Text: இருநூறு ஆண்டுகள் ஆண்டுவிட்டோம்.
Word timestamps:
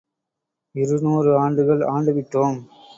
இருநூறு 0.75 1.37
ஆண்டுகள் 1.37 1.81
ஆண்டுவிட்டோம். 1.87 2.57